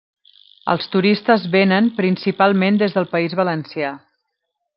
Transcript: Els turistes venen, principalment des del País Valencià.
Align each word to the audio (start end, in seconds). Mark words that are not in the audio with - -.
Els 0.73 0.87
turistes 0.95 1.45
venen, 1.57 1.91
principalment 1.99 2.81
des 2.85 2.97
del 2.97 3.09
País 3.13 3.37
Valencià. 3.43 3.95